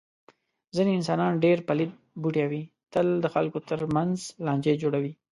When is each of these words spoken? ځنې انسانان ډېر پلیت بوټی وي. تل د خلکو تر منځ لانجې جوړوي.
ځنې 0.75 0.91
انسانان 0.95 1.33
ډېر 1.45 1.57
پلیت 1.67 1.91
بوټی 2.21 2.45
وي. 2.51 2.63
تل 2.93 3.07
د 3.23 3.25
خلکو 3.33 3.59
تر 3.69 3.79
منځ 3.95 4.15
لانجې 4.45 4.73
جوړوي. 4.81 5.13